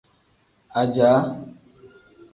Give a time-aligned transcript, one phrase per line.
[0.79, 1.21] Ajaa.